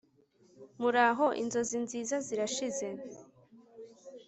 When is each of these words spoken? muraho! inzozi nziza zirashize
muraho! 0.79 1.25
inzozi 1.41 1.77
nziza 1.85 2.15
zirashize 2.25 2.87